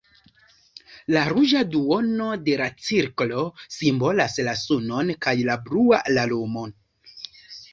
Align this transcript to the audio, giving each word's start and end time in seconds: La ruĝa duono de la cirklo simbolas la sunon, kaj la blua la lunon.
La 1.15 1.25
ruĝa 1.33 1.59
duono 1.75 2.29
de 2.47 2.55
la 2.61 2.69
cirklo 2.87 3.43
simbolas 3.77 4.39
la 4.49 4.57
sunon, 4.63 5.13
kaj 5.27 5.35
la 5.51 5.59
blua 5.69 6.01
la 6.17 6.25
lunon. 6.33 6.75